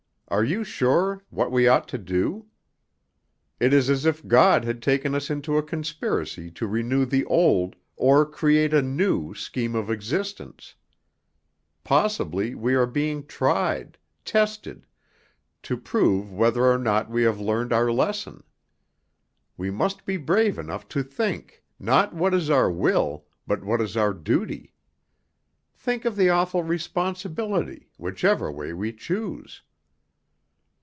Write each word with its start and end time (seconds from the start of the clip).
Are 0.31 0.45
you 0.45 0.63
sure 0.63 1.21
what 1.29 1.51
we 1.51 1.67
ought 1.67 1.89
to 1.89 1.97
do? 1.97 2.45
It 3.59 3.73
is 3.73 3.89
as 3.89 4.05
if 4.05 4.25
God 4.25 4.63
had 4.63 4.81
taken 4.81 5.13
us 5.13 5.29
into 5.29 5.57
a 5.57 5.61
conspiracy 5.61 6.49
to 6.51 6.67
renew 6.67 7.03
the 7.03 7.25
old, 7.25 7.75
or 7.97 8.25
create 8.25 8.73
a 8.73 8.81
new, 8.81 9.33
scheme 9.35 9.75
of 9.75 9.91
existence. 9.91 10.73
Possibly 11.83 12.55
we 12.55 12.75
are 12.75 12.85
being 12.85 13.25
tried, 13.25 13.97
tested, 14.23 14.87
to 15.63 15.75
prove 15.75 16.31
whether 16.31 16.63
or 16.63 16.77
not 16.77 17.09
we 17.11 17.23
have 17.23 17.41
learned 17.41 17.73
our 17.73 17.91
lesson. 17.91 18.41
We 19.57 19.69
must 19.69 20.05
be 20.05 20.15
brave 20.15 20.57
enough 20.57 20.87
to 20.95 21.03
think, 21.03 21.61
not 21.77 22.13
what 22.13 22.33
is 22.33 22.49
our 22.49 22.71
will, 22.71 23.25
but 23.45 23.65
what 23.65 23.81
is 23.81 23.97
our 23.97 24.13
duty. 24.13 24.71
Think 25.75 26.05
of 26.05 26.15
the 26.15 26.29
awful 26.29 26.63
responsibility, 26.63 27.89
whichever 27.97 28.49
way 28.49 28.71
we 28.71 28.93
choose." 28.93 29.61